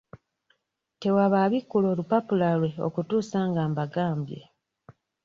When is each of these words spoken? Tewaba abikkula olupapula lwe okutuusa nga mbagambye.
Tewaba 1.01 1.37
abikkula 1.45 1.87
olupapula 1.93 2.47
lwe 2.59 2.69
okutuusa 2.87 3.39
nga 3.49 3.63
mbagambye. 3.71 4.41